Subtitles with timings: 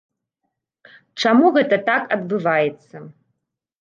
[1.23, 2.95] Чаму гэта так адбываецца?